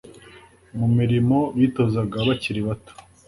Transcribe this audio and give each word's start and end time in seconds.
Mu 0.77 0.87
mirimo 0.97 1.37
bitozaga 1.57 2.17
bakiri 2.27 2.59
bato 2.67 2.93